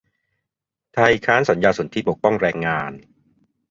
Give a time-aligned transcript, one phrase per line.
[0.93, 2.91] ไทยค้านสนธิสัญญาปกป้องแรงงาน